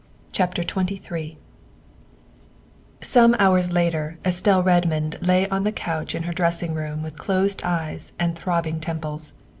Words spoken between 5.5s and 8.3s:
the couch in her dressing room with closed eyes